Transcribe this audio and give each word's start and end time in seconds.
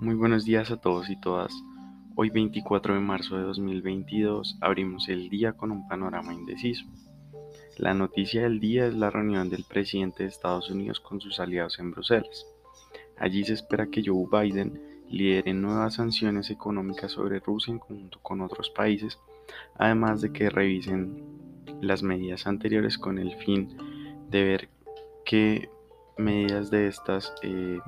Muy 0.00 0.14
buenos 0.14 0.44
días 0.44 0.70
a 0.70 0.76
todos 0.76 1.10
y 1.10 1.16
todas. 1.16 1.52
Hoy 2.14 2.30
24 2.30 2.94
de 2.94 3.00
marzo 3.00 3.36
de 3.36 3.42
2022 3.42 4.56
abrimos 4.60 5.08
el 5.08 5.28
día 5.28 5.54
con 5.54 5.72
un 5.72 5.88
panorama 5.88 6.32
indeciso. 6.32 6.84
La 7.78 7.94
noticia 7.94 8.42
del 8.42 8.60
día 8.60 8.86
es 8.86 8.94
la 8.94 9.10
reunión 9.10 9.50
del 9.50 9.64
presidente 9.64 10.22
de 10.22 10.28
Estados 10.28 10.70
Unidos 10.70 11.00
con 11.00 11.20
sus 11.20 11.40
aliados 11.40 11.80
en 11.80 11.90
Bruselas. 11.90 12.46
Allí 13.18 13.42
se 13.42 13.54
espera 13.54 13.88
que 13.88 14.04
Joe 14.06 14.26
Biden 14.30 14.80
lidere 15.08 15.52
nuevas 15.52 15.94
sanciones 15.94 16.50
económicas 16.50 17.10
sobre 17.10 17.40
Rusia 17.40 17.72
en 17.72 17.80
conjunto 17.80 18.20
con 18.22 18.40
otros 18.40 18.70
países, 18.70 19.18
además 19.74 20.20
de 20.20 20.32
que 20.32 20.48
revisen 20.48 21.24
las 21.80 22.04
medidas 22.04 22.46
anteriores 22.46 22.98
con 22.98 23.18
el 23.18 23.34
fin 23.38 23.76
de 24.30 24.44
ver 24.44 24.68
qué 25.24 25.68
medidas 26.16 26.70
de 26.70 26.86
estas 26.86 27.34
eh, 27.42 27.80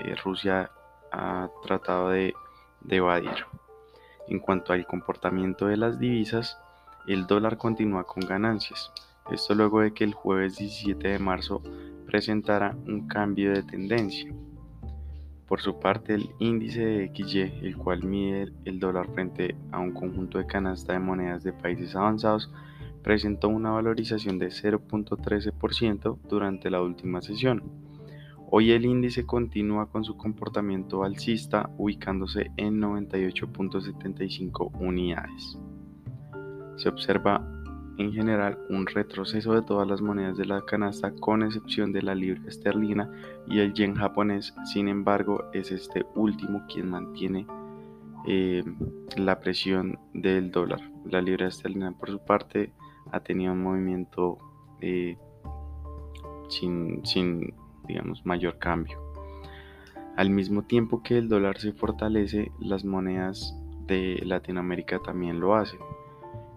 eh, 0.00 0.14
Rusia 0.22 0.70
ha 1.14 1.50
tratado 1.62 2.10
de, 2.10 2.34
de 2.80 2.96
evadir. 2.96 3.46
En 4.28 4.38
cuanto 4.40 4.72
al 4.72 4.86
comportamiento 4.86 5.66
de 5.66 5.76
las 5.76 5.98
divisas, 5.98 6.58
el 7.06 7.26
dólar 7.26 7.56
continúa 7.56 8.04
con 8.04 8.26
ganancias. 8.26 8.90
Esto 9.30 9.54
luego 9.54 9.80
de 9.80 9.92
que 9.92 10.04
el 10.04 10.14
jueves 10.14 10.56
17 10.56 11.08
de 11.08 11.18
marzo 11.18 11.62
presentara 12.06 12.76
un 12.86 13.06
cambio 13.06 13.52
de 13.52 13.62
tendencia. 13.62 14.32
Por 15.46 15.60
su 15.60 15.78
parte, 15.78 16.14
el 16.14 16.30
índice 16.38 16.84
de 16.84 17.12
XY, 17.14 17.66
el 17.66 17.76
cual 17.76 18.02
mide 18.02 18.52
el 18.64 18.80
dólar 18.80 19.08
frente 19.12 19.54
a 19.72 19.78
un 19.78 19.92
conjunto 19.92 20.38
de 20.38 20.46
canasta 20.46 20.94
de 20.94 20.98
monedas 20.98 21.44
de 21.44 21.52
países 21.52 21.94
avanzados, 21.94 22.50
presentó 23.02 23.48
una 23.48 23.70
valorización 23.70 24.38
de 24.38 24.48
0.13% 24.48 26.18
durante 26.28 26.70
la 26.70 26.80
última 26.80 27.20
sesión. 27.20 27.62
Hoy 28.56 28.70
el 28.70 28.84
índice 28.84 29.26
continúa 29.26 29.90
con 29.90 30.04
su 30.04 30.16
comportamiento 30.16 31.02
alcista, 31.02 31.70
ubicándose 31.76 32.52
en 32.56 32.80
98.75 32.80 34.70
unidades. 34.78 35.58
Se 36.76 36.88
observa 36.88 37.44
en 37.98 38.12
general 38.12 38.56
un 38.70 38.86
retroceso 38.86 39.54
de 39.54 39.62
todas 39.62 39.88
las 39.88 40.00
monedas 40.00 40.36
de 40.36 40.44
la 40.44 40.64
canasta 40.64 41.12
con 41.16 41.42
excepción 41.42 41.92
de 41.92 42.02
la 42.02 42.14
libra 42.14 42.44
esterlina 42.46 43.10
y 43.48 43.58
el 43.58 43.74
yen 43.74 43.96
japonés. 43.96 44.54
Sin 44.72 44.86
embargo, 44.86 45.46
es 45.52 45.72
este 45.72 46.06
último 46.14 46.62
quien 46.72 46.90
mantiene 46.90 47.48
eh, 48.28 48.62
la 49.16 49.40
presión 49.40 49.98
del 50.12 50.52
dólar. 50.52 50.78
La 51.06 51.20
libra 51.20 51.48
esterlina 51.48 51.90
por 51.90 52.08
su 52.08 52.20
parte 52.20 52.72
ha 53.10 53.18
tenido 53.18 53.52
un 53.52 53.64
movimiento 53.64 54.38
eh, 54.80 55.18
sin, 56.48 57.04
sin, 57.04 57.52
digamos, 57.86 58.24
mayor 58.24 58.58
cambio. 58.58 58.98
Al 60.16 60.30
mismo 60.30 60.62
tiempo 60.62 61.02
que 61.02 61.18
el 61.18 61.28
dólar 61.28 61.58
se 61.58 61.72
fortalece, 61.72 62.52
las 62.60 62.84
monedas 62.84 63.56
de 63.86 64.20
Latinoamérica 64.24 65.00
también 65.00 65.40
lo 65.40 65.56
hacen. 65.56 65.80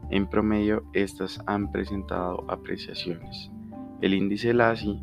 En 0.10 0.28
promedio, 0.28 0.84
estas 0.94 1.42
han 1.48 1.72
presentado 1.72 2.46
apreciaciones. 2.50 3.52
El 4.02 4.14
índice 4.14 4.54
LASI 4.54 5.02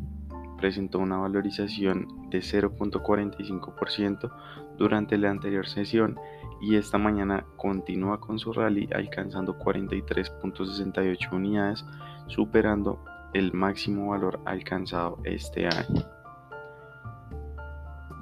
presentó 0.57 0.99
una 0.99 1.17
valorización 1.17 2.29
de 2.29 2.39
0.45% 2.39 4.31
durante 4.77 5.17
la 5.17 5.29
anterior 5.29 5.67
sesión 5.67 6.17
y 6.61 6.75
esta 6.75 6.97
mañana 6.97 7.45
continúa 7.57 8.19
con 8.19 8.39
su 8.39 8.53
rally 8.53 8.87
alcanzando 8.95 9.59
43.68 9.59 11.33
unidades, 11.33 11.85
superando 12.27 13.03
el 13.33 13.51
máximo 13.53 14.11
valor 14.11 14.39
alcanzado 14.45 15.19
este 15.25 15.67
año. 15.67 16.14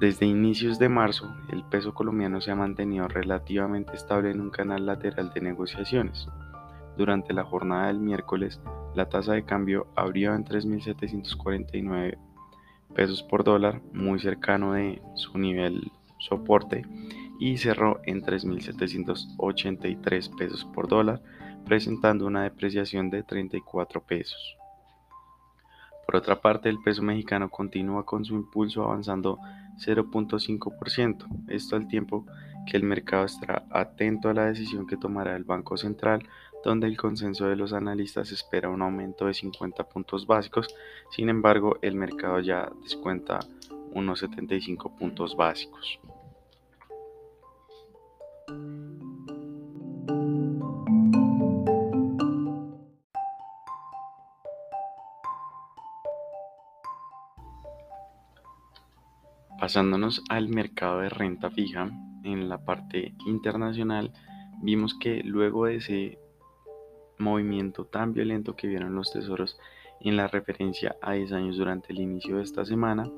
Desde 0.00 0.26
inicios 0.26 0.80
de 0.80 0.88
marzo, 0.88 1.32
el 1.50 1.62
peso 1.64 1.94
colombiano 1.94 2.40
se 2.40 2.50
ha 2.50 2.56
mantenido 2.56 3.06
relativamente 3.06 3.94
estable 3.94 4.32
en 4.32 4.40
un 4.40 4.50
canal 4.50 4.86
lateral 4.86 5.32
de 5.32 5.40
negociaciones. 5.40 6.26
Durante 6.96 7.32
la 7.32 7.44
jornada 7.44 7.86
del 7.86 8.00
miércoles, 8.00 8.60
la 8.94 9.08
tasa 9.08 9.34
de 9.34 9.44
cambio 9.44 9.86
abrió 9.94 10.34
en 10.34 10.44
3.749 10.44 12.18
pesos 12.94 13.22
por 13.22 13.44
dólar, 13.44 13.82
muy 13.92 14.18
cercano 14.18 14.72
de 14.72 15.00
su 15.14 15.38
nivel 15.38 15.92
soporte, 16.18 16.84
y 17.38 17.58
cerró 17.58 18.00
en 18.04 18.20
3.783 18.22 20.36
pesos 20.36 20.64
por 20.64 20.88
dólar, 20.88 21.22
presentando 21.64 22.26
una 22.26 22.42
depreciación 22.42 23.10
de 23.10 23.22
34 23.22 24.02
pesos. 24.02 24.56
Por 26.04 26.16
otra 26.16 26.40
parte, 26.40 26.68
el 26.68 26.82
peso 26.82 27.02
mexicano 27.02 27.48
continúa 27.48 28.04
con 28.04 28.24
su 28.24 28.34
impulso 28.34 28.82
avanzando 28.84 29.38
0.5%, 29.78 31.26
esto 31.48 31.76
al 31.76 31.88
tiempo 31.88 32.26
que 32.66 32.76
el 32.76 32.82
mercado 32.82 33.24
estará 33.24 33.64
atento 33.70 34.28
a 34.28 34.34
la 34.34 34.46
decisión 34.46 34.86
que 34.86 34.96
tomará 34.96 35.36
el 35.36 35.44
Banco 35.44 35.76
Central 35.76 36.26
donde 36.64 36.86
el 36.86 36.96
consenso 36.96 37.46
de 37.46 37.56
los 37.56 37.72
analistas 37.74 38.32
espera 38.32 38.70
un 38.70 38.80
aumento 38.80 39.26
de 39.26 39.34
50 39.34 39.84
puntos 39.84 40.26
básicos, 40.26 40.74
sin 41.10 41.28
embargo 41.28 41.78
el 41.82 41.94
mercado 41.94 42.40
ya 42.40 42.70
descuenta 42.82 43.40
unos 43.92 44.20
75 44.20 44.96
puntos 44.96 45.36
básicos. 45.36 46.00
Pasándonos 59.74 60.22
al 60.28 60.48
mercado 60.48 61.00
de 61.00 61.08
renta 61.08 61.50
fija, 61.50 61.90
en 62.22 62.48
la 62.48 62.64
parte 62.64 63.12
internacional, 63.26 64.12
vimos 64.62 64.94
que 64.94 65.24
luego 65.24 65.66
de 65.66 65.74
ese 65.78 66.18
movimiento 67.18 67.84
tan 67.84 68.12
violento 68.14 68.54
que 68.54 68.68
vieron 68.68 68.94
los 68.94 69.10
tesoros 69.12 69.58
en 69.98 70.16
la 70.16 70.28
referencia 70.28 70.94
a 71.02 71.14
10 71.14 71.32
años 71.32 71.56
durante 71.56 71.92
el 71.92 71.98
inicio 71.98 72.36
de 72.36 72.44
esta 72.44 72.64
semana, 72.64 73.10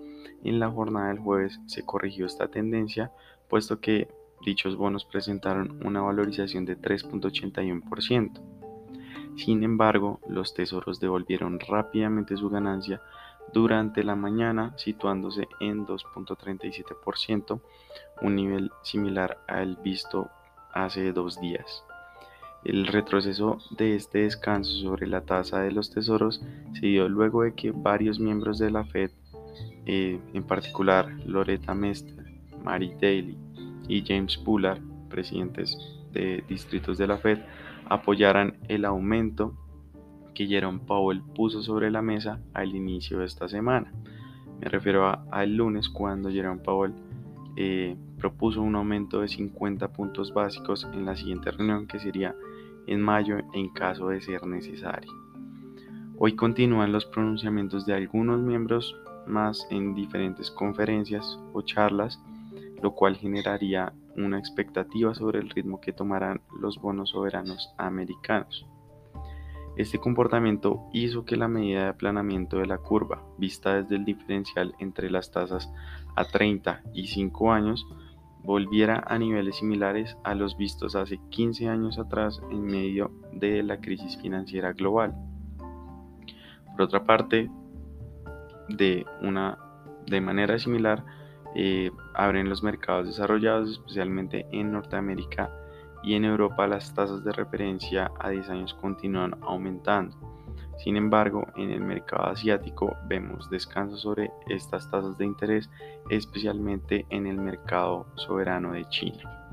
en 0.45 0.59
la 0.59 0.71
jornada 0.71 1.09
del 1.09 1.19
jueves 1.19 1.61
se 1.67 1.85
corrigió 1.85 2.25
esta 2.25 2.49
tendencia, 2.49 3.13
puesto 3.51 3.79
que 3.79 4.09
dichos 4.43 4.77
bonos 4.77 5.05
presentaron 5.05 5.87
una 5.87 6.01
valorización 6.01 6.65
de 6.65 6.79
3.81%. 6.81 8.41
Sin 9.37 9.63
embargo, 9.63 10.21
los 10.27 10.55
tesoros 10.55 11.01
devolvieron 11.01 11.61
rápidamente 11.61 12.35
su 12.39 12.49
ganancia 12.49 13.03
durante 13.53 14.05
la 14.05 14.17
mañana, 14.17 14.73
situándose 14.77 15.49
en 15.61 15.87
2.37%, 15.87 17.61
un 18.23 18.35
nivel 18.35 18.71
similar 18.83 19.39
al 19.47 19.77
visto 19.77 20.31
hace 20.73 21.13
dos 21.13 21.41
días. 21.41 21.85
El 22.65 22.87
retroceso 22.87 23.59
de 23.71 23.95
este 23.95 24.21
descanso 24.21 24.73
sobre 24.73 25.07
la 25.07 25.21
tasa 25.21 25.61
de 25.61 25.71
los 25.71 25.91
tesoros 25.91 26.43
se 26.75 26.87
dio 26.87 27.09
luego 27.09 27.45
de 27.45 27.55
que 27.55 27.71
varios 27.71 28.19
miembros 28.19 28.59
de 28.59 28.71
la 28.71 28.85
Fed, 28.85 29.11
eh, 29.87 30.19
en 30.35 30.43
particular 30.43 31.09
Loretta 31.25 31.75
Mester, 31.75 32.25
Mary 32.65 32.93
Daly 33.01 33.39
y 33.89 34.05
James 34.05 34.43
Bullard, 34.43 34.81
presidentes 35.09 35.79
de 36.13 36.43
distritos 36.49 36.99
de 36.99 37.07
la 37.07 37.19
Fed, 37.19 37.39
apoyaran 37.89 38.59
el 38.69 38.85
aumento 38.85 39.55
que 40.37 40.47
Jerome 40.47 40.81
Powell 40.81 41.23
puso 41.23 41.63
sobre 41.63 41.91
la 41.91 42.03
mesa 42.03 42.39
al 42.53 42.75
inicio 42.77 43.19
de 43.19 43.25
esta 43.25 43.49
semana. 43.49 43.91
Me 44.61 44.69
refiero 44.69 45.19
al 45.31 45.57
lunes 45.57 45.89
cuando 45.89 46.31
Jerome 46.31 46.61
Powell 46.61 46.93
eh, 47.57 47.97
propuso 48.19 48.61
un 48.61 48.77
aumento 48.77 49.23
de 49.23 49.29
50 49.29 49.89
puntos 49.95 50.35
básicos 50.35 50.87
en 50.93 51.07
la 51.07 51.17
siguiente 51.17 51.51
reunión 51.51 51.87
que 51.87 51.99
sería 51.99 52.35
en 52.87 53.01
mayo 53.01 53.39
en 53.55 53.71
caso 53.71 54.09
de 54.09 54.21
ser 54.21 54.47
necesario. 54.47 55.11
Hoy 56.19 56.37
continúan 56.37 56.93
los 56.93 57.07
pronunciamientos 57.07 57.87
de 57.87 57.95
algunos 57.95 58.41
miembros 58.41 58.95
más 59.27 59.67
en 59.71 59.95
diferentes 59.95 60.51
conferencias 60.51 61.39
o 61.55 61.63
charlas, 61.63 62.21
lo 62.83 62.93
cual 62.93 63.17
generaría 63.17 63.95
una 64.17 64.39
expectativa 64.39 65.15
sobre 65.15 65.39
el 65.39 65.49
ritmo 65.49 65.81
que 65.81 65.95
tomarán 65.95 66.43
los 66.61 66.79
bonos 66.79 67.11
soberanos 67.11 67.71
americanos. 67.79 68.67
Este 69.77 69.99
comportamiento 69.99 70.89
hizo 70.95 71.27
que 71.27 71.37
la 71.37 71.49
medida 71.49 71.83
de 71.83 71.89
aplanamiento 71.91 72.59
de 72.59 72.67
la 72.67 72.79
curva, 72.79 73.23
vista 73.37 73.75
desde 73.75 73.97
el 73.97 74.07
diferencial 74.07 74.75
entre 74.79 75.11
las 75.11 75.31
tasas 75.31 75.71
a 76.17 76.25
30 76.25 76.83
y 76.95 77.09
5 77.09 77.53
años, 77.53 77.87
volviera 78.43 79.05
a 79.07 79.19
niveles 79.19 79.57
similares 79.57 80.17
a 80.25 80.35
los 80.35 80.57
vistos 80.57 80.97
hace 80.97 81.21
15 81.29 81.69
años 81.69 81.99
atrás 81.99 82.41
en 82.51 82.63
medio 82.63 83.11
de 83.33 83.63
la 83.63 83.79
crisis 83.79 84.17
financiera 84.17 84.73
global. 84.73 85.15
Por 86.73 86.83
otra 86.83 87.05
parte, 87.05 87.51
de, 88.71 89.05
una, 89.21 89.59
de 90.07 90.21
manera 90.23 90.59
similar, 90.59 91.05
eh, 91.55 91.91
abren 92.15 92.49
los 92.49 92.63
mercados 92.63 93.09
desarrollados, 93.09 93.73
especialmente 93.73 94.47
en 94.53 94.73
Norteamérica 94.73 95.51
y 96.07 96.15
en 96.15 96.25
Europa 96.25 96.69
las 96.69 96.95
tasas 96.95 97.25
de 97.25 97.33
referencia 97.33 98.13
a 98.21 98.31
10 98.31 98.49
años 98.49 98.75
continúan 98.75 99.35
aumentando. 99.43 100.17
Sin 100.79 100.97
embargo, 100.97 101.45
en 101.57 101.71
el 101.71 101.81
mercado 101.81 102.27
asiático 102.27 102.95
vemos 103.09 103.51
descanso 103.51 103.97
sobre 103.97 104.31
estas 104.49 104.89
tasas 104.89 105.19
de 105.19 105.25
interés, 105.25 105.69
especialmente 106.09 107.07
en 107.11 107.27
el 107.27 107.39
mercado 107.39 108.07
soberano 108.15 108.73
de 108.73 108.89
China. 108.89 109.51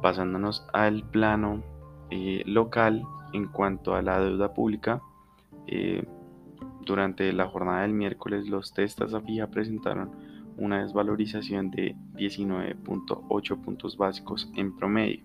Pasándonos 0.00 0.64
al 0.72 1.02
plano 1.02 1.64
eh, 2.10 2.44
local, 2.46 3.02
en 3.32 3.48
cuanto 3.48 3.96
a 3.96 4.02
la 4.02 4.20
deuda 4.20 4.54
pública, 4.54 5.02
eh, 5.66 6.06
durante 6.82 7.32
la 7.32 7.48
jornada 7.48 7.82
del 7.82 7.92
miércoles 7.92 8.48
los 8.48 8.72
testas 8.72 9.12
a 9.14 9.20
fija 9.20 9.48
presentaron 9.48 10.27
una 10.58 10.82
desvalorización 10.82 11.70
de 11.70 11.96
19.8 12.14 13.62
puntos 13.62 13.96
básicos 13.96 14.50
en 14.56 14.76
promedio. 14.76 15.24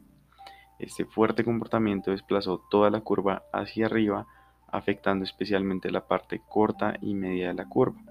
Este 0.79 1.05
fuerte 1.05 1.43
comportamiento 1.43 2.11
desplazó 2.11 2.65
toda 2.69 2.89
la 2.89 3.01
curva 3.01 3.43
hacia 3.51 3.87
arriba 3.87 4.27
afectando 4.71 5.23
especialmente 5.23 5.91
la 5.91 6.07
parte 6.07 6.41
corta 6.49 6.97
y 7.01 7.13
media 7.13 7.49
de 7.49 7.53
la 7.53 7.69
curva. 7.69 8.01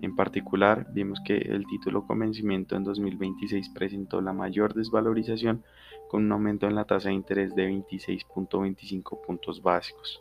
En 0.00 0.16
particular, 0.16 0.88
vimos 0.92 1.20
que 1.24 1.36
el 1.36 1.66
título 1.66 2.06
convencimiento 2.06 2.76
en 2.76 2.84
2026 2.84 3.70
presentó 3.70 4.20
la 4.20 4.32
mayor 4.32 4.74
desvalorización 4.74 5.62
con 6.08 6.24
un 6.24 6.32
aumento 6.32 6.66
en 6.66 6.74
la 6.74 6.84
tasa 6.84 7.08
de 7.08 7.14
interés 7.14 7.54
de 7.54 7.70
26.25 7.70 9.24
puntos 9.24 9.62
básicos. 9.62 10.20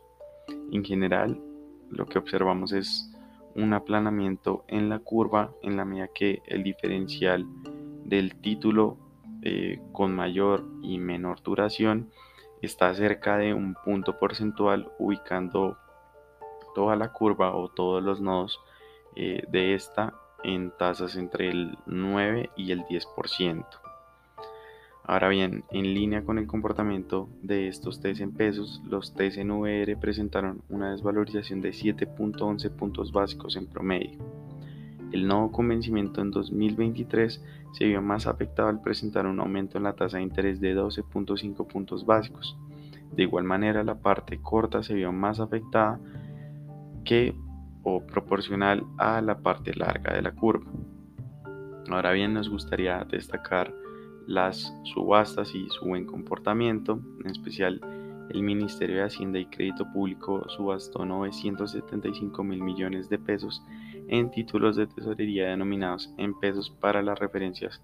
En 0.71 0.86
general, 0.86 1.41
lo 1.89 2.06
que 2.06 2.19
observamos 2.19 2.71
es 2.71 3.12
un 3.55 3.73
aplanamiento 3.73 4.63
en 4.67 4.89
la 4.89 5.00
curva 5.00 5.51
en 5.61 5.77
la 5.77 5.85
medida 5.85 6.07
que 6.07 6.41
el 6.45 6.63
diferencial 6.63 7.45
del 8.05 8.35
título 8.35 8.97
eh, 9.41 9.81
con 9.91 10.15
mayor 10.15 10.65
y 10.81 10.97
menor 10.97 11.41
duración 11.41 12.09
está 12.61 12.94
cerca 12.94 13.38
de 13.38 13.53
un 13.53 13.75
punto 13.75 14.17
porcentual 14.17 14.89
ubicando 14.97 15.77
toda 16.73 16.95
la 16.95 17.11
curva 17.11 17.55
o 17.55 17.69
todos 17.69 18.01
los 18.01 18.21
nodos 18.21 18.61
eh, 19.15 19.44
de 19.50 19.75
esta 19.75 20.13
en 20.44 20.71
tasas 20.71 21.15
entre 21.15 21.50
el 21.50 21.77
9 21.85 22.51
y 22.55 22.71
el 22.71 22.83
10%. 22.85 23.82
Ahora 25.05 25.27
bien, 25.27 25.65
en 25.71 25.94
línea 25.94 26.23
con 26.23 26.38
el 26.38 26.47
comportamiento 26.47 27.27
de 27.41 27.67
estos 27.67 28.00
TES 28.00 28.21
en 28.21 28.31
pesos, 28.31 28.81
los 28.85 29.13
TES 29.13 29.38
en 29.38 29.51
VR 29.51 29.97
presentaron 29.97 30.61
una 30.69 30.91
desvalorización 30.91 31.59
de 31.59 31.71
7.11 31.71 32.69
puntos 32.71 33.11
básicos 33.11 33.57
en 33.57 33.67
promedio. 33.67 34.17
El 35.11 35.27
nuevo 35.27 35.51
convencimiento 35.51 36.21
en 36.21 36.31
2023 36.31 37.44
se 37.73 37.85
vio 37.85 38.01
más 38.01 38.27
afectado 38.27 38.69
al 38.69 38.81
presentar 38.81 39.27
un 39.27 39.41
aumento 39.41 39.77
en 39.77 39.83
la 39.83 39.94
tasa 39.94 40.17
de 40.17 40.23
interés 40.23 40.61
de 40.61 40.73
12.5 40.73 41.67
puntos 41.67 42.05
básicos. 42.05 42.57
De 43.11 43.23
igual 43.23 43.44
manera, 43.44 43.83
la 43.83 43.95
parte 43.95 44.39
corta 44.41 44.83
se 44.83 44.94
vio 44.94 45.11
más 45.11 45.41
afectada 45.41 46.00
que 47.03 47.35
o 47.83 48.01
proporcional 48.07 48.85
a 48.97 49.19
la 49.21 49.38
parte 49.39 49.75
larga 49.75 50.13
de 50.13 50.21
la 50.21 50.31
curva. 50.31 50.71
Ahora 51.89 52.13
bien, 52.13 52.33
nos 52.33 52.50
gustaría 52.50 53.05
destacar 53.11 53.82
las 54.27 54.75
subastas 54.83 55.55
y 55.55 55.67
su 55.69 55.85
buen 55.85 56.05
comportamiento, 56.05 56.99
en 57.23 57.31
especial 57.31 57.81
el 58.29 58.41
Ministerio 58.41 58.95
de 58.97 59.03
Hacienda 59.03 59.39
y 59.39 59.45
Crédito 59.45 59.85
Público 59.91 60.47
subastó 60.49 61.05
975 61.05 62.43
mil 62.43 62.61
millones 62.63 63.09
de 63.09 63.19
pesos 63.19 63.63
en 64.07 64.31
títulos 64.31 64.75
de 64.75 64.87
tesorería 64.87 65.49
denominados 65.49 66.11
en 66.17 66.37
pesos 66.39 66.69
para 66.69 67.01
las 67.01 67.17
referencias 67.19 67.81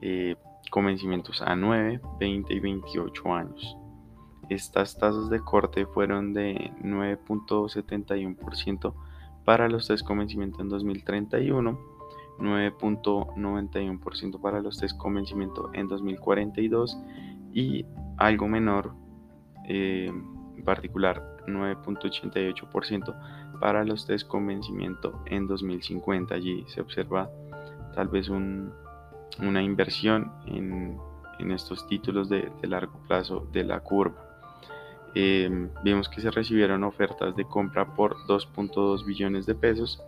eh, 0.00 0.36
convencimientos 0.70 1.42
a 1.42 1.56
9, 1.56 2.00
20 2.18 2.54
y 2.54 2.60
28 2.60 3.34
años. 3.34 3.76
Estas 4.48 4.96
tasas 4.98 5.28
de 5.30 5.40
corte 5.40 5.86
fueron 5.86 6.32
de 6.32 6.72
9.71% 6.82 8.94
para 9.44 9.68
los 9.68 9.88
test 9.88 10.06
convencimiento 10.06 10.60
en 10.60 10.68
2031, 10.68 11.89
9.91% 12.40 14.40
para 14.40 14.60
los 14.60 14.78
test 14.78 14.96
convencimiento 14.96 15.70
en 15.74 15.88
2042 15.88 16.98
y 17.52 17.84
algo 18.16 18.48
menor, 18.48 18.94
eh, 19.68 20.06
en 20.08 20.64
particular 20.64 21.36
9.88% 21.46 23.14
para 23.60 23.84
los 23.84 24.06
test 24.06 24.26
con 24.26 24.46
vencimiento 24.46 25.22
en 25.26 25.46
2050. 25.46 26.34
Allí 26.34 26.64
se 26.68 26.80
observa 26.80 27.30
tal 27.94 28.08
vez 28.08 28.28
una 28.28 29.62
inversión 29.62 30.32
en, 30.46 30.98
estos 31.50 31.86
títulos 31.86 32.28
de, 32.28 32.50
largo 32.62 33.00
plazo 33.08 33.48
de 33.52 33.64
la 33.64 33.80
curva. 33.80 34.26
Em, 35.14 35.70
vemos 35.82 36.08
que 36.08 36.20
se 36.20 36.30
recibieron 36.30 36.84
ofertas 36.84 37.34
de 37.34 37.44
compra 37.44 37.94
por 37.94 38.16
2.2 38.26 39.04
billones 39.04 39.46
de 39.46 39.54
pesos 39.54 40.00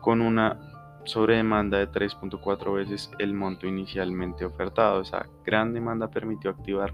con 0.00 0.20
una 0.20 0.73
sobredemanda 1.04 1.78
de 1.78 1.88
3.4 1.88 2.74
veces 2.74 3.10
el 3.18 3.34
monto 3.34 3.66
inicialmente 3.66 4.44
ofertado. 4.44 5.02
Esa 5.02 5.26
gran 5.44 5.72
demanda 5.72 6.08
permitió 6.08 6.50
activar 6.50 6.92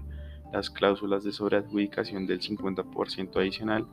las 0.51 0.69
cláusulas 0.69 1.23
de 1.23 1.31
sobreadjudicación 1.31 2.27
del 2.27 2.41
50% 2.41 3.37
adicional, 3.37 3.87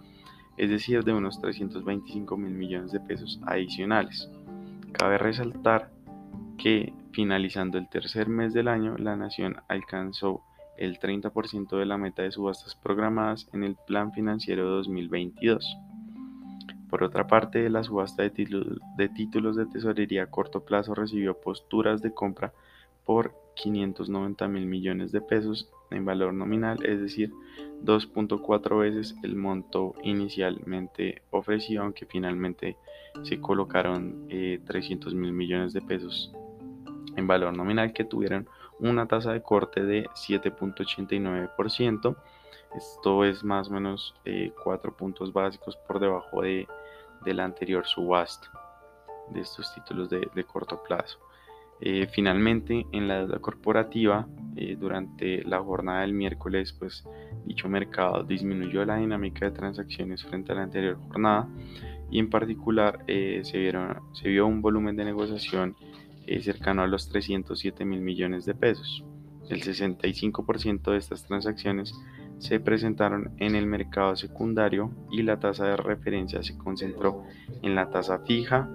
es 0.56 0.70
decir, 0.70 1.04
de 1.04 1.12
unos 1.12 1.40
325 1.40 2.36
mil 2.36 2.52
millones 2.52 2.92
de 2.92 3.00
pesos 3.00 3.40
adicionales. 3.46 4.28
Cabe 4.92 5.18
resaltar 5.18 5.90
que 6.56 6.92
finalizando 7.12 7.78
el 7.78 7.88
tercer 7.88 8.28
mes 8.28 8.52
del 8.52 8.68
año, 8.68 8.96
la 8.98 9.16
nación 9.16 9.56
alcanzó 9.68 10.42
el 10.76 10.98
30% 10.98 11.76
de 11.76 11.86
la 11.86 11.98
meta 11.98 12.22
de 12.22 12.32
subastas 12.32 12.74
programadas 12.74 13.48
en 13.52 13.64
el 13.64 13.76
Plan 13.86 14.12
Financiero 14.12 14.68
2022. 14.68 15.64
Por 16.88 17.02
otra 17.02 17.26
parte, 17.26 17.68
la 17.68 17.82
subasta 17.82 18.22
de, 18.22 18.30
títulos 18.30 19.56
de 19.56 19.66
tesorería 19.66 20.22
a 20.22 20.30
corto 20.30 20.64
plazo 20.64 20.94
recibió 20.94 21.38
posturas 21.38 22.00
de 22.00 22.14
compra 22.14 22.54
por 23.04 23.34
590 23.56 24.48
mil 24.48 24.66
millones 24.66 25.12
de 25.12 25.20
pesos 25.20 25.70
en 25.90 26.04
valor 26.04 26.32
nominal, 26.32 26.84
es 26.84 27.00
decir, 27.00 27.32
2.4 27.84 28.78
veces 28.78 29.14
el 29.22 29.36
monto 29.36 29.94
inicialmente 30.02 31.22
ofrecido, 31.30 31.82
aunque 31.82 32.06
finalmente 32.06 32.76
se 33.22 33.40
colocaron 33.40 34.28
300 34.28 35.12
eh, 35.12 35.16
mil 35.16 35.32
millones 35.32 35.72
de 35.72 35.80
pesos 35.80 36.32
en 37.16 37.26
valor 37.26 37.56
nominal 37.56 37.92
que 37.92 38.04
tuvieron 38.04 38.48
una 38.78 39.06
tasa 39.06 39.32
de 39.32 39.42
corte 39.42 39.84
de 39.84 40.08
7.89%. 40.10 42.16
Esto 42.76 43.24
es 43.24 43.42
más 43.42 43.68
o 43.68 43.72
menos 43.72 44.14
4 44.62 44.90
eh, 44.90 44.94
puntos 44.96 45.32
básicos 45.32 45.76
por 45.76 45.98
debajo 45.98 46.42
de, 46.42 46.68
la 47.26 47.44
anterior 47.44 47.86
subasta 47.86 48.50
de 49.30 49.40
estos 49.40 49.74
títulos 49.74 50.08
de 50.08 50.44
corto 50.44 50.82
plazo. 50.82 51.18
Eh, 51.80 52.08
finalmente, 52.12 52.86
en 52.92 53.06
la 53.06 53.18
deuda 53.18 53.38
corporativa, 53.38 54.26
eh, 54.56 54.76
durante 54.78 55.44
la 55.44 55.60
jornada 55.60 56.00
del 56.00 56.12
miércoles, 56.12 56.72
pues 56.72 57.04
dicho 57.44 57.68
mercado 57.68 58.24
disminuyó 58.24 58.84
la 58.84 58.96
dinámica 58.96 59.46
de 59.46 59.52
transacciones 59.52 60.24
frente 60.24 60.52
a 60.52 60.56
la 60.56 60.64
anterior 60.64 60.98
jornada 61.08 61.48
y 62.10 62.18
en 62.18 62.30
particular 62.30 63.04
eh, 63.06 63.42
se, 63.44 63.58
vieron, 63.58 64.00
se 64.12 64.28
vio 64.28 64.46
un 64.46 64.60
volumen 64.60 64.96
de 64.96 65.04
negociación 65.04 65.76
cercano 66.42 66.82
a 66.82 66.86
los 66.86 67.08
307 67.08 67.86
mil 67.86 68.00
millones 68.00 68.44
de 68.44 68.54
pesos. 68.54 69.02
El 69.48 69.62
65% 69.62 70.90
de 70.90 70.98
estas 70.98 71.24
transacciones 71.26 71.94
se 72.38 72.60
presentaron 72.60 73.32
en 73.38 73.54
el 73.54 73.66
mercado 73.66 74.16
secundario 74.16 74.90
y 75.10 75.22
la 75.22 75.38
tasa 75.38 75.66
de 75.66 75.76
referencia 75.76 76.42
se 76.42 76.56
concentró 76.56 77.24
en 77.62 77.74
la 77.74 77.90
tasa 77.90 78.20
fija 78.20 78.68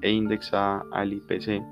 e 0.00 0.10
indexada 0.10 0.84
al 0.92 1.12
IPC 1.12 1.62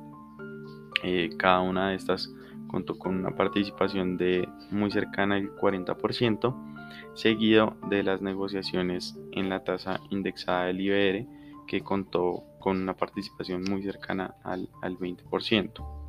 eh, 1.02 1.30
cada 1.38 1.60
una 1.60 1.90
de 1.90 1.96
estas 1.96 2.32
contó 2.66 2.98
con 2.98 3.16
una 3.16 3.34
participación 3.34 4.16
de 4.16 4.48
muy 4.70 4.90
cercana 4.90 5.36
al 5.36 5.50
40%, 5.56 6.54
seguido 7.14 7.76
de 7.88 8.02
las 8.02 8.22
negociaciones 8.22 9.18
en 9.32 9.48
la 9.48 9.64
tasa 9.64 10.00
indexada 10.10 10.66
del 10.66 10.80
IBR, 10.80 11.26
que 11.66 11.80
contó 11.80 12.44
con 12.60 12.80
una 12.80 12.94
participación 12.94 13.64
muy 13.68 13.82
cercana 13.82 14.34
al, 14.44 14.68
al 14.82 14.98
20%. 14.98 15.99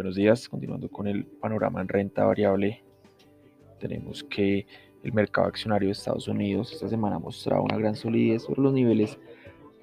Buenos 0.00 0.16
días. 0.16 0.48
Continuando 0.48 0.88
con 0.88 1.06
el 1.06 1.26
panorama 1.26 1.82
en 1.82 1.88
renta 1.88 2.24
variable, 2.24 2.82
tenemos 3.78 4.24
que 4.24 4.66
el 5.02 5.12
mercado 5.12 5.46
accionario 5.46 5.88
de 5.88 5.92
Estados 5.92 6.26
Unidos 6.26 6.72
esta 6.72 6.88
semana 6.88 7.16
ha 7.16 7.18
mostrado 7.18 7.64
una 7.64 7.76
gran 7.76 7.94
solidez 7.94 8.44
sobre 8.44 8.62
los 8.62 8.72
niveles 8.72 9.18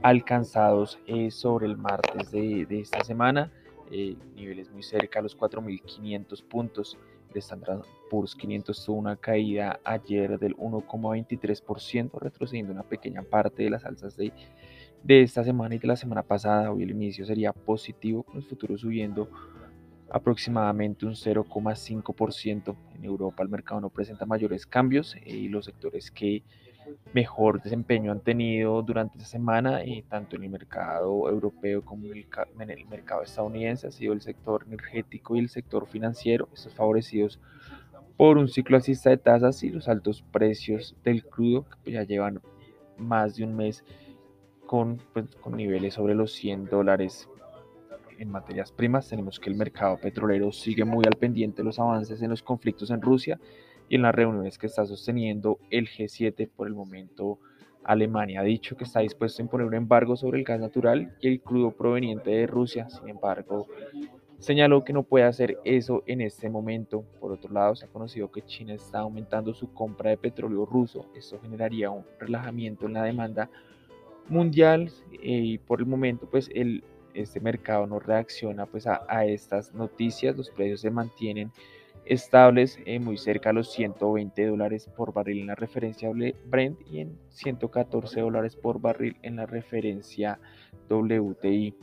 alcanzados 0.01 0.97
eh, 1.05 1.29
sobre 1.29 1.67
el 1.67 1.77
martes 1.77 2.31
de, 2.31 2.65
esta 2.71 3.03
semana, 3.03 3.51
eh, 3.91 4.15
niveles 4.35 4.71
muy 4.71 4.81
cerca 4.81 5.19
a 5.19 5.21
los 5.21 5.37
4.500 5.37 6.43
puntos. 6.47 6.97
El 7.31 7.37
Standard 7.37 7.83
Poor's 8.09 8.33
500 8.33 8.85
tuvo 8.85 8.97
una 8.97 9.17
caída 9.17 9.79
ayer 9.83 10.39
del 10.39 10.57
1,23%, 10.57 12.19
retrocediendo 12.19 12.73
una 12.73 12.81
pequeña 12.81 13.21
parte 13.21 13.61
de 13.61 13.69
las 13.69 13.85
alzas 13.85 14.17
de, 14.17 14.33
de 15.03 15.21
esta 15.21 15.43
semana 15.43 15.75
y 15.75 15.77
de 15.77 15.87
la 15.87 15.95
semana 15.95 16.23
pasada. 16.23 16.71
Hoy 16.71 16.81
el 16.81 16.89
inicio 16.89 17.23
sería 17.23 17.53
positivo, 17.53 18.23
con 18.23 18.37
los 18.37 18.47
futuros 18.47 18.81
subiendo 18.81 19.29
aproximadamente 20.09 21.05
un 21.05 21.13
0,5%. 21.13 22.75
En 22.95 23.05
Europa 23.05 23.43
el 23.43 23.49
mercado 23.49 23.81
no 23.81 23.89
presenta 23.89 24.25
mayores 24.25 24.65
cambios 24.65 25.15
eh, 25.15 25.21
y 25.25 25.47
los 25.49 25.65
sectores 25.65 26.11
que 26.11 26.43
mejor 27.13 27.61
desempeño 27.61 28.11
han 28.11 28.21
tenido 28.21 28.81
durante 28.81 29.17
esta 29.17 29.29
semana, 29.29 29.81
eh, 29.83 30.03
tanto 30.07 30.35
en 30.35 30.43
el 30.43 30.49
mercado 30.49 31.29
europeo 31.29 31.83
como 31.83 32.07
en 32.07 32.69
el, 32.69 32.85
mercado 32.85 33.23
estadounidense, 33.23 33.87
ha 33.87 33.91
sido 33.91 34.13
el 34.13 34.21
sector 34.21 34.63
energético 34.67 35.35
y 35.35 35.39
el 35.39 35.49
sector 35.49 35.87
financiero, 35.87 36.47
estos 36.53 36.73
favorecidos 36.73 37.39
por 38.15 38.37
un 38.37 38.47
ciclo 38.47 38.77
alcista 38.77 39.09
de 39.09 39.17
tasas 39.17 39.63
y 39.63 39.69
los 39.69 39.87
altos 39.87 40.23
precios 40.31 40.95
del 41.03 41.23
crudo, 41.23 41.65
que 41.83 41.91
ya 41.91 42.03
llevan 42.03 42.41
más 42.97 43.35
de 43.35 43.43
un 43.43 43.55
mes 43.55 43.83
con, 44.65 44.99
pues, 45.13 45.35
con 45.35 45.55
niveles 45.55 45.93
sobre 45.93 46.15
los 46.15 46.31
100 46.33 46.65
dólares 46.65 47.29
en 48.17 48.29
materias 48.29 48.71
primas, 48.71 49.07
tenemos 49.07 49.39
que 49.39 49.49
el 49.49 49.55
mercado 49.55 49.97
petrolero 49.97 50.51
sigue 50.51 50.85
muy 50.85 51.03
al 51.05 51.17
pendiente 51.17 51.57
de 51.57 51.65
los 51.65 51.79
avances 51.79 52.21
en 52.21 52.29
los 52.29 52.43
conflictos 52.43 52.89
en 52.91 53.01
Rusia 53.01 53.39
y 53.89 53.95
en 53.95 54.01
las 54.01 54.15
reuniones 54.15 54.57
que 54.57 54.67
está 54.67 54.85
sosteniendo 54.85 55.59
el 55.69 55.87
G7 55.87 56.49
por 56.49 56.67
el 56.67 56.73
momento. 56.73 57.39
Alemania 57.83 58.41
ha 58.41 58.43
dicho 58.43 58.75
que 58.75 58.83
está 58.83 58.99
dispuesto 58.99 59.41
a 59.41 59.45
imponer 59.45 59.67
un 59.67 59.73
embargo 59.73 60.17
sobre 60.17 60.39
el 60.39 60.43
gas 60.43 60.59
natural 60.59 61.15
y 61.21 61.29
el 61.29 61.39
crudo 61.39 61.71
proveniente 61.71 62.31
de 62.31 62.45
Rusia. 62.45 62.89
Sin 62.89 63.07
embargo, 63.07 63.67
señaló 64.39 64.83
que 64.83 64.91
no 64.91 65.03
puede 65.03 65.23
hacer 65.23 65.57
eso 65.63 66.03
en 66.05 66.19
este 66.19 66.49
momento. 66.49 67.05
Por 67.21 67.31
otro 67.31 67.53
lado, 67.53 67.75
se 67.75 67.85
ha 67.85 67.89
conocido 67.89 68.29
que 68.29 68.41
China 68.41 68.73
está 68.73 68.99
aumentando 68.99 69.53
su 69.53 69.71
compra 69.73 70.09
de 70.09 70.17
petróleo 70.17 70.65
ruso. 70.65 71.05
Esto 71.15 71.39
generaría 71.39 71.89
un 71.89 72.03
relajamiento 72.19 72.87
en 72.87 72.93
la 72.93 73.03
demanda 73.03 73.49
mundial 74.27 74.91
eh, 75.13 75.17
y 75.21 75.57
por 75.57 75.79
el 75.79 75.85
momento 75.85 76.27
pues 76.29 76.49
el 76.53 76.83
este 77.21 77.39
mercado 77.39 77.87
no 77.87 77.99
reacciona 77.99 78.65
pues 78.65 78.87
a, 78.87 79.25
estas 79.25 79.73
noticias, 79.73 80.35
los 80.35 80.49
precios 80.49 80.81
se 80.81 80.91
mantienen 80.91 81.51
estables 82.05 82.79
eh, 82.85 82.99
muy 82.99 83.17
cerca 83.17 83.49
a 83.49 83.53
los 83.53 83.71
120 83.71 84.45
dólares 84.45 84.89
por 84.95 85.13
barril 85.13 85.41
en 85.41 85.47
la 85.47 85.55
referencia 85.55 86.09
Brent 86.45 86.79
y 86.89 87.01
en 87.01 87.17
114 87.29 88.21
dólares 88.21 88.55
por 88.55 88.79
barril 88.79 89.17
en 89.23 89.35
la 89.35 89.45
referencia 89.45 90.39
WTI. 90.89 91.75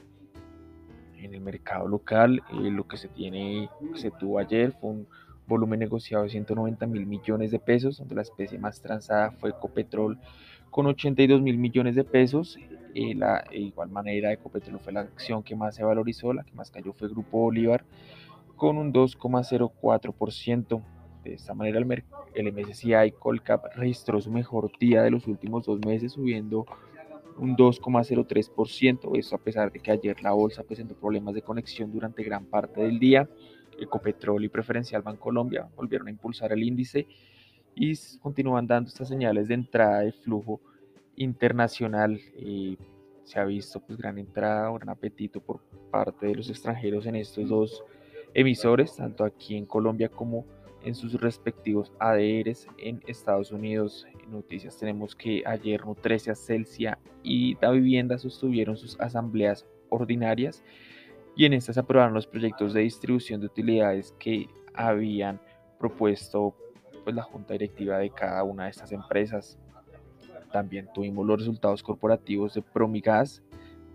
En 1.19 1.35
el 1.35 1.41
mercado 1.41 1.89
local, 1.89 2.43
eh, 2.53 2.71
lo 2.71 2.87
que 2.87 2.97
se 2.97 3.09
tiene, 3.09 3.69
se 3.95 4.11
tuvo 4.11 4.39
ayer 4.39 4.73
fue 4.73 4.91
un 4.91 5.07
volumen 5.47 5.81
negociado 5.81 6.25
de 6.25 6.31
190 6.31 6.87
mil 6.87 7.07
millones 7.07 7.51
de 7.51 7.59
pesos, 7.59 7.99
donde 7.99 8.15
la 8.15 8.23
especie 8.23 8.59
más 8.59 8.81
transada 8.81 9.31
fue 9.33 9.51
Ecopetrol 9.51 10.19
con 10.71 10.87
82 10.87 11.41
mil 11.41 11.57
millones 11.57 11.95
de 11.95 12.05
pesos 12.05 12.59
eh, 12.95 13.15
la, 13.15 13.45
de 13.51 13.59
igual 13.59 13.91
manera, 13.91 14.33
Ecopetrol 14.33 14.79
fue 14.79 14.93
la 14.93 15.01
acción 15.01 15.43
que 15.43 15.57
más 15.57 15.75
se 15.75 15.83
valorizó, 15.83 16.33
la 16.33 16.45
que 16.45 16.53
más 16.53 16.71
cayó 16.71 16.93
fue 16.93 17.09
Grupo 17.09 17.39
Bolívar, 17.39 17.85
con 18.57 18.79
un 18.79 18.93
2,04%. 18.93 20.83
De 21.25 21.35
esta 21.35 21.55
manera, 21.55 21.79
el, 21.79 22.05
el 22.35 22.53
MSCI 22.53 23.13
Colcap 23.19 23.75
registró 23.75 24.21
su 24.21 24.31
mejor 24.31 24.71
día 24.79 25.03
de 25.03 25.11
los 25.11 25.27
últimos 25.27 25.65
dos 25.65 25.81
meses, 25.85 26.13
subiendo 26.13 26.67
un 27.39 27.57
2,03%. 27.57 29.19
Eso 29.19 29.35
a 29.35 29.39
pesar 29.39 29.73
de 29.73 29.81
que 29.81 29.91
ayer 29.91 30.23
la 30.23 30.33
bolsa 30.33 30.63
presentó 30.63 30.95
problemas 30.95 31.35
de 31.35 31.43
conexión 31.43 31.91
durante 31.91 32.23
gran 32.23 32.45
parte 32.45 32.83
del 32.83 32.99
día. 32.99 33.29
Ecopetrol 33.81 34.45
y 34.45 34.49
Preferencial 34.49 35.03
Bancolombia 35.03 35.69
volvieron 35.75 36.07
a 36.07 36.11
impulsar 36.11 36.53
el 36.53 36.63
índice 36.63 37.09
y 37.75 37.93
continúan 38.21 38.69
dando 38.69 38.89
estas 38.89 39.09
señales 39.09 39.49
de 39.49 39.55
entrada 39.55 40.01
de 40.01 40.13
flujo 40.13 40.61
internacional. 41.17 42.21
y 42.37 42.79
se 43.25 43.41
ha 43.41 43.45
visto 43.45 43.81
pues 43.81 43.99
gran 43.99 44.19
entrada, 44.19 44.71
gran 44.71 44.91
apetito 44.91 45.41
por 45.41 45.61
parte 45.91 46.27
de 46.27 46.35
los 46.35 46.51
extranjeros 46.51 47.07
en 47.07 47.17
estos 47.17 47.49
dos 47.49 47.83
emisores, 48.35 48.97
tanto 48.97 49.25
aquí 49.25 49.57
en 49.57 49.65
Colombia 49.65 50.09
como 50.09 50.45
en 50.85 50.95
sus 50.95 51.15
respectivos 51.15 51.93
ADRs 51.99 52.69
en 52.79 53.03
Estados 53.07 53.51
Unidos. 53.51 54.07
Noticias 54.29 54.79
tenemos 54.79 55.15
que 55.15 55.43
ayer 55.47 55.85
Nutrecia, 55.87 56.35
Celsia 56.35 56.99
y 57.23 57.55
Da 57.57 57.71
Vivienda 57.71 58.19
sostuvieron 58.19 58.77
sus 58.77 59.01
asambleas 59.01 59.67
ordinarias 59.89 60.63
y 61.37 61.47
en 61.47 61.55
estas 61.55 61.79
aprobaron 61.79 62.15
los 62.15 62.27
proyectos 62.27 62.75
de 62.75 62.83
distribución 62.83 63.41
de 63.41 63.47
utilidades 63.47 64.15
que 64.19 64.49
habían 64.75 65.41
propuesto 65.79 66.55
pues, 67.05 67.17
la 67.17 67.23
junta 67.23 67.55
directiva 67.55 67.99
de 67.99 68.11
cada 68.11 68.43
una 68.45 68.65
de 68.65 68.71
estas 68.71 68.93
empresas. 68.93 69.59
También 70.55 70.89
tuvimos 70.95 71.27
los 71.27 71.41
resultados 71.41 71.83
corporativos 71.83 72.55
de 72.55 72.63
Promigas. 72.63 73.43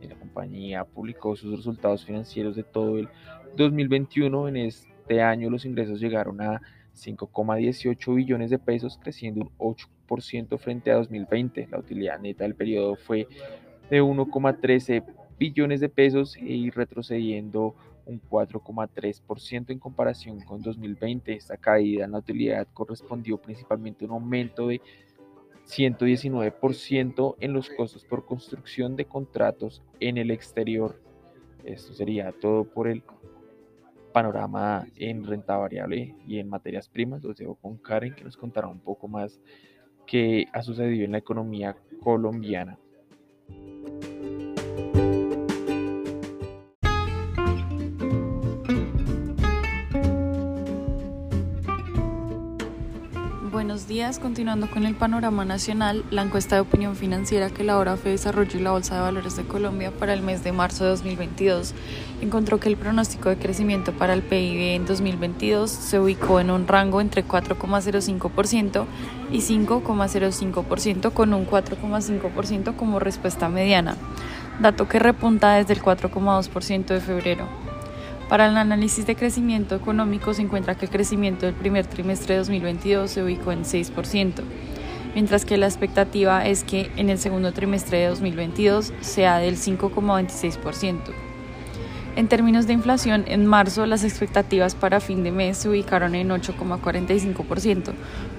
La 0.01 0.13
compañía 0.15 0.83
publicó 0.83 1.33
sus 1.37 1.55
resultados 1.55 2.03
financieros 2.03 2.57
de 2.57 2.63
todo 2.63 2.97
el 2.97 3.07
2021. 3.55 4.49
En 4.49 4.57
este 4.57 5.21
año 5.21 5.49
los 5.49 5.63
ingresos 5.63 6.01
llegaron 6.01 6.41
a 6.41 6.61
5,18 6.97 8.13
billones 8.13 8.49
de 8.49 8.59
pesos, 8.59 8.99
creciendo 9.01 9.49
un 9.57 9.77
8% 10.09 10.57
frente 10.57 10.91
a 10.91 10.95
2020. 10.95 11.69
La 11.71 11.79
utilidad 11.79 12.19
neta 12.19 12.43
del 12.43 12.55
periodo 12.55 12.97
fue 12.97 13.25
de 13.89 14.03
1,13 14.03 15.05
billones 15.39 15.79
de 15.79 15.87
pesos 15.87 16.35
y 16.35 16.71
retrocediendo 16.71 17.73
un 18.05 18.21
4,3% 18.21 19.69
en 19.69 19.79
comparación 19.79 20.41
con 20.41 20.61
2020. 20.61 21.35
Esta 21.35 21.55
caída 21.55 22.03
en 22.03 22.11
la 22.11 22.17
utilidad 22.17 22.67
correspondió 22.73 23.37
principalmente 23.37 24.03
a 24.03 24.09
un 24.09 24.15
aumento 24.15 24.67
de 24.67 24.81
119% 25.69 27.35
en 27.39 27.53
los 27.53 27.69
costos 27.69 28.03
por 28.03 28.25
construcción 28.25 28.95
de 28.95 29.05
contratos 29.05 29.83
en 29.99 30.17
el 30.17 30.31
exterior. 30.31 30.99
Esto 31.63 31.93
sería 31.93 32.31
todo 32.31 32.63
por 32.63 32.88
el 32.88 33.03
panorama 34.11 34.88
en 34.95 35.23
renta 35.23 35.57
variable 35.57 36.15
y 36.27 36.39
en 36.39 36.49
materias 36.49 36.89
primas. 36.89 37.23
Los 37.23 37.38
dejo 37.38 37.55
con 37.55 37.77
Karen 37.77 38.15
que 38.15 38.23
nos 38.23 38.35
contará 38.35 38.67
un 38.67 38.79
poco 38.79 39.07
más 39.07 39.39
qué 40.07 40.47
ha 40.53 40.63
sucedido 40.63 41.05
en 41.05 41.11
la 41.11 41.19
economía 41.19 41.75
colombiana. 42.01 42.79
Continuando 54.17 54.71
con 54.71 54.85
el 54.85 54.95
panorama 54.95 55.45
nacional, 55.45 56.03
la 56.09 56.23
encuesta 56.23 56.55
de 56.55 56.61
opinión 56.61 56.95
financiera 56.95 57.51
que 57.51 57.63
la 57.63 57.77
hora 57.77 57.95
fue 57.95 58.11
desarrollo 58.11 58.57
y 58.57 58.63
la 58.63 58.71
Bolsa 58.71 58.95
de 58.95 59.01
Valores 59.01 59.35
de 59.35 59.43
Colombia 59.43 59.91
para 59.91 60.13
el 60.13 60.23
mes 60.23 60.43
de 60.43 60.51
marzo 60.51 60.85
de 60.85 60.89
2022 60.91 61.75
encontró 62.21 62.59
que 62.59 62.69
el 62.69 62.77
pronóstico 62.77 63.29
de 63.29 63.37
crecimiento 63.37 63.91
para 63.91 64.13
el 64.13 64.23
PIB 64.23 64.75
en 64.75 64.87
2022 64.87 65.69
se 65.69 65.99
ubicó 65.99 66.39
en 66.39 66.49
un 66.49 66.67
rango 66.67 67.01
entre 67.01 67.23
4,05% 67.23 68.85
y 69.31 69.41
5,05% 69.41 71.13
con 71.13 71.33
un 71.33 71.45
4,5% 71.45 72.75
como 72.75 72.99
respuesta 72.99 73.47
mediana, 73.47 73.95
dato 74.59 74.87
que 74.87 74.97
repunta 74.97 75.53
desde 75.53 75.73
el 75.73 75.83
4,2% 75.83 76.85
de 76.85 77.01
febrero. 77.01 77.68
Para 78.29 78.45
el 78.45 78.57
análisis 78.57 79.07
de 79.07 79.15
crecimiento 79.15 79.75
económico 79.75 80.36
se 80.36 80.43
encuentra 80.43 80.75
que 80.75 80.86
el 80.86 80.91
crecimiento 80.91 81.48
del 81.48 81.55
primer 81.55 81.88
trimestre 81.88 82.36
de 82.36 82.39
2022 82.39 83.09
se 83.09 83.24
ubicó 83.24 83.51
en 83.51 83.63
6%, 83.63 84.43
mientras 85.15 85.45
que 85.45 85.57
la 85.57 85.65
expectativa 85.65 86.45
es 86.45 86.63
que 86.63 86.91
en 86.95 87.09
el 87.09 87.17
segundo 87.17 87.53
trimestre 87.53 87.98
de 87.98 88.07
2022 88.09 88.93
sea 89.01 89.39
del 89.39 89.57
5,26%. 89.57 91.00
En 92.15 92.27
términos 92.27 92.67
de 92.67 92.74
inflación, 92.74 93.24
en 93.27 93.48
marzo 93.48 93.88
las 93.88 94.03
expectativas 94.03 94.75
para 94.75 95.00
fin 95.00 95.24
de 95.24 95.31
mes 95.31 95.57
se 95.57 95.69
ubicaron 95.69 96.13
en 96.13 96.29
8,45%, 96.29 97.93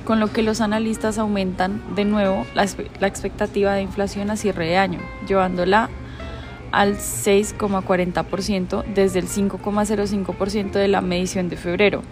con 0.04 0.20
lo 0.20 0.32
que 0.32 0.42
los 0.42 0.60
analistas 0.60 1.18
aumentan 1.18 1.82
de 1.96 2.04
nuevo 2.04 2.46
la, 2.54 2.64
expectativa 3.06 3.74
de 3.74 3.82
inflación 3.82 4.30
a 4.30 4.36
cierre 4.36 4.66
de 4.66 4.76
año, 4.76 5.00
llevándola 5.26 5.90
al 6.72 6.96
6,40% 6.96 8.84
desde 8.94 9.18
el 9.18 9.28
5,05% 9.28 10.72
de 10.72 10.88
la 10.88 11.00
medición 11.00 11.48
de 11.48 11.56
febrero. 11.56 12.02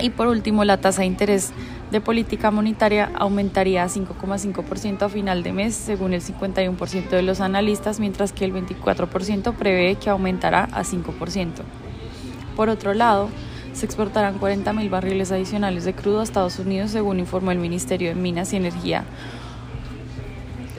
Y 0.00 0.10
por 0.10 0.26
último, 0.26 0.64
la 0.64 0.78
tasa 0.80 1.02
de 1.02 1.06
interés 1.06 1.52
de 1.90 2.00
política 2.00 2.50
monetaria 2.50 3.10
aumentaría 3.14 3.84
a 3.84 3.88
5,5% 3.88 5.02
a 5.02 5.08
final 5.08 5.42
de 5.42 5.52
mes, 5.52 5.74
según 5.74 6.12
el 6.12 6.22
51% 6.22 7.08
de 7.10 7.22
los 7.22 7.40
analistas, 7.40 8.00
mientras 8.00 8.32
que 8.32 8.44
el 8.44 8.52
24% 8.52 9.54
prevé 9.54 9.94
que 9.94 10.10
aumentará 10.10 10.64
a 10.72 10.82
5%. 10.82 11.52
Por 12.56 12.68
otro 12.68 12.94
lado, 12.94 13.28
se 13.72 13.86
exportarán 13.86 14.40
40.000 14.40 14.88
barriles 14.88 15.32
adicionales 15.32 15.84
de 15.84 15.94
crudo 15.94 16.20
a 16.20 16.24
Estados 16.24 16.58
Unidos, 16.58 16.90
según 16.90 17.18
informó 17.18 17.50
el 17.50 17.58
Ministerio 17.58 18.08
de 18.08 18.14
Minas 18.14 18.52
y 18.52 18.56
Energía. 18.56 19.04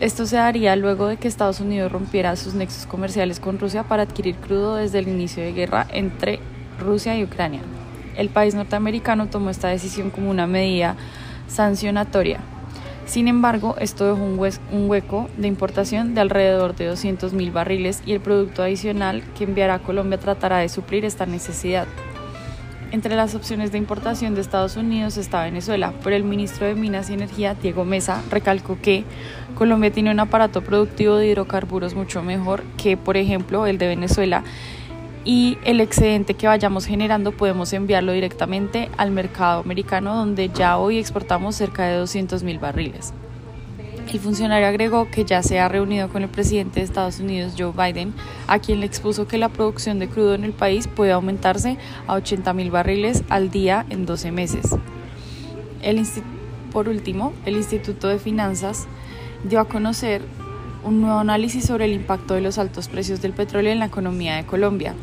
Esto 0.05 0.27
se 0.27 0.35
daría 0.35 0.75
luego 0.75 1.07
de 1.07 1.17
que 1.17 1.27
Estados 1.27 1.59
Unidos 1.59 1.91
rompiera 1.91 2.35
sus 2.35 2.53
nexos 2.53 2.85
comerciales 2.85 3.39
con 3.39 3.57
Rusia 3.57 3.85
para 3.85 4.03
adquirir 4.03 4.35
crudo 4.35 4.75
desde 4.75 4.99
el 4.99 5.07
inicio 5.07 5.41
de 5.41 5.51
guerra 5.51 5.87
entre 5.91 6.37
Rusia 6.79 7.17
y 7.17 7.23
Ucrania. 7.23 7.61
El 8.15 8.29
país 8.29 8.53
norteamericano 8.53 9.29
tomó 9.29 9.49
esta 9.49 9.69
decisión 9.69 10.11
como 10.11 10.29
una 10.29 10.45
medida 10.45 10.95
sancionatoria. 11.47 12.39
Sin 13.07 13.27
embargo, 13.27 13.77
esto 13.79 14.05
dejó 14.05 14.23
un, 14.23 14.87
hueco 14.87 15.27
de 15.37 15.47
importación 15.47 16.13
de 16.13 16.21
alrededor 16.21 16.75
de 16.75 16.93
200.000 16.93 17.51
barriles 17.51 18.03
y 18.05 18.13
el 18.13 18.19
producto 18.19 18.61
adicional 18.61 19.23
que 19.35 19.45
enviará 19.45 19.73
a 19.73 19.79
Colombia 19.79 20.19
tratará 20.19 20.59
de 20.59 20.69
suplir 20.69 21.03
esta 21.03 21.25
necesidad. 21.25 21.87
Entre 22.95 23.17
las 23.17 23.35
opciones 23.35 23.73
de 23.73 23.77
importación 23.77 24.35
de 24.35 24.41
Estados 24.41 24.77
Unidos 24.77 25.17
está 25.17 25.43
Venezuela, 25.43 25.91
pero 26.01 26.15
el 26.15 26.23
ministro 26.23 26.65
de 26.65 26.75
Minas 26.75 27.09
y 27.09 27.13
Energía, 27.13 27.53
Diego 27.53 27.83
Mesa, 27.83 28.23
recalcó 28.31 28.77
que 28.81 29.03
Colombia 29.53 29.91
tiene 29.91 30.11
un 30.11 30.19
aparato 30.21 30.61
productivo 30.61 31.17
de 31.17 31.27
hidrocarburos 31.27 31.93
mucho 31.93 32.23
mejor 32.23 32.63
que, 32.77 32.95
por 32.95 33.17
ejemplo, 33.17 33.65
el 33.65 33.77
de 33.79 33.87
Venezuela 33.87 34.45
y 35.25 35.57
el 35.65 35.81
excedente 35.81 36.35
que 36.35 36.47
vayamos 36.47 36.85
generando 36.85 37.33
podemos 37.33 37.73
enviarlo 37.73 38.13
directamente 38.13 38.89
al 38.95 39.11
mercado 39.11 39.59
americano 39.59 40.15
donde 40.15 40.47
ya 40.47 40.77
hoy 40.77 40.97
exportamos 40.97 41.57
cerca 41.57 41.85
de 41.87 41.97
200 41.97 42.43
mil 42.43 42.59
barriles. 42.59 43.13
El 44.11 44.21
funcionario 44.21 44.67
agregó 44.67 45.09
que 45.11 45.25
ya 45.25 45.43
se 45.43 45.59
ha 45.59 45.67
reunido 45.67 46.07
con 46.07 46.23
el 46.23 46.29
presidente 46.29 46.79
de 46.79 46.85
Estados 46.85 47.19
Unidos, 47.19 47.53
Joe 47.57 47.73
Biden, 47.73 48.13
a 48.47 48.59
quien 48.59 48.79
le 48.79 48.85
expuso 48.85 49.27
que 49.27 49.37
la 49.37 49.49
producción 49.49 49.99
de 49.99 50.07
crudo 50.07 50.35
en 50.35 50.45
el 50.45 50.53
país 50.53 50.87
puede 50.87 51.11
aumentarse 51.11 51.77
a 52.07 52.13
80 52.13 52.53
mil 52.53 52.71
barriles 52.71 53.23
al 53.27 53.51
día 53.51 53.85
en 53.89 54.05
12 54.05 54.31
meses. 54.31 54.77
por 56.71 56.87
último, 56.87 57.33
el 57.45 57.57
Instituto 57.57 58.07
de 58.07 58.17
Finanzas 58.17 58.87
dio 59.43 59.59
a 59.59 59.65
conocer 59.65 60.21
un 60.83 61.01
nuevo 61.01 61.19
análisis 61.19 61.65
sobre 61.65 61.85
el 61.85 61.93
impacto 61.93 62.35
de 62.35 62.41
los 62.41 62.57
altos 62.57 62.87
precios 62.87 63.21
del 63.21 63.33
petróleo 63.33 63.73
en 63.73 63.79
la 63.79 63.85
economía 63.85 64.35
de 64.35 64.45
Colombia, 64.45 64.93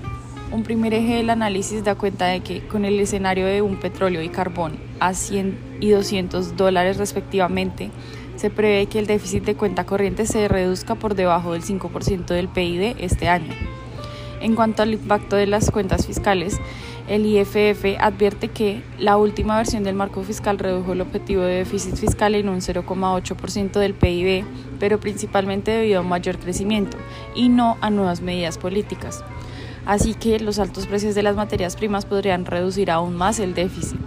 un 0.52 0.64
primer 0.64 0.92
eje 0.92 1.16
del 1.16 1.30
análisis 1.30 1.82
da 1.82 1.94
cuenta 1.94 2.26
de 2.26 2.40
que 2.40 2.60
con 2.66 2.84
el 2.84 3.00
escenario 3.00 3.46
de 3.46 3.62
un 3.62 3.76
petróleo 3.76 4.20
y 4.22 4.28
carbón 4.28 4.78
a 5.00 5.14
100 5.14 5.78
y 5.80 5.90
200 5.90 6.56
dólares 6.58 6.98
respectivamente, 6.98 7.90
se 8.42 8.50
prevé 8.50 8.86
que 8.86 8.98
el 8.98 9.06
déficit 9.06 9.44
de 9.44 9.54
cuenta 9.54 9.86
corriente 9.86 10.26
se 10.26 10.48
reduzca 10.48 10.96
por 10.96 11.14
debajo 11.14 11.52
del 11.52 11.62
5% 11.62 12.26
del 12.26 12.48
PIB 12.48 12.96
este 12.98 13.28
año. 13.28 13.54
En 14.40 14.56
cuanto 14.56 14.82
al 14.82 14.92
impacto 14.94 15.36
de 15.36 15.46
las 15.46 15.70
cuentas 15.70 16.08
fiscales, 16.08 16.58
el 17.06 17.24
IFF 17.24 18.00
advierte 18.00 18.48
que 18.48 18.82
la 18.98 19.16
última 19.16 19.56
versión 19.56 19.84
del 19.84 19.94
marco 19.94 20.24
fiscal 20.24 20.58
redujo 20.58 20.92
el 20.92 21.02
objetivo 21.02 21.42
de 21.42 21.58
déficit 21.58 21.94
fiscal 21.94 22.34
en 22.34 22.48
un 22.48 22.58
0,8% 22.58 23.78
del 23.78 23.94
PIB, 23.94 24.44
pero 24.80 24.98
principalmente 24.98 25.70
debido 25.70 26.00
a 26.00 26.02
un 26.02 26.08
mayor 26.08 26.36
crecimiento 26.38 26.96
y 27.36 27.48
no 27.48 27.78
a 27.80 27.90
nuevas 27.90 28.22
medidas 28.22 28.58
políticas 28.58 29.22
así 29.84 30.14
que 30.14 30.38
los 30.38 30.60
altos 30.60 30.86
precios 30.86 31.16
de 31.16 31.24
las 31.24 31.34
materias 31.34 31.74
primas 31.74 32.06
podrían 32.06 32.46
reducir 32.46 32.88
aún 32.90 33.16
más 33.16 33.40
el 33.40 33.52
déficit. 33.52 33.98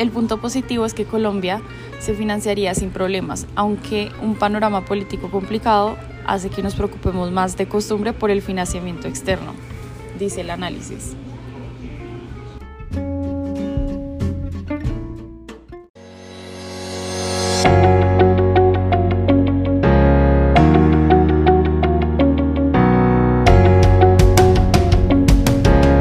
El 0.00 0.10
punto 0.10 0.40
positivo 0.40 0.86
es 0.86 0.94
que 0.94 1.04
Colombia 1.04 1.60
se 1.98 2.14
financiaría 2.14 2.74
sin 2.74 2.88
problemas, 2.88 3.46
aunque 3.54 4.10
un 4.22 4.34
panorama 4.34 4.86
político 4.86 5.30
complicado 5.30 5.98
hace 6.26 6.48
que 6.48 6.62
nos 6.62 6.74
preocupemos 6.74 7.30
más 7.32 7.58
de 7.58 7.68
costumbre 7.68 8.14
por 8.14 8.30
el 8.30 8.40
financiamiento 8.40 9.08
externo, 9.08 9.52
dice 10.18 10.40
el 10.40 10.48
análisis. 10.48 11.14